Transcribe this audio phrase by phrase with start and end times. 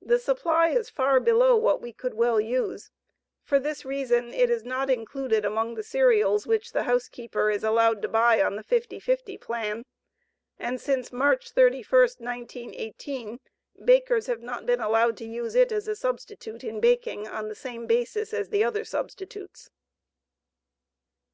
[0.00, 2.90] The supply is far below what we could well use.
[3.42, 8.00] For this reason it is not included among the cereals which the housekeeper is allowed
[8.00, 9.84] to buy on the 50 50 plan,
[10.58, 13.40] and since March 31, 1918,
[13.84, 17.54] bakers have not been allowed to use it as a substitute in baking on the
[17.54, 19.68] same basis as the other substitutes.